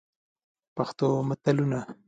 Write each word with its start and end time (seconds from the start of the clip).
پښتو 0.75 1.05
متلونه: 1.29 1.79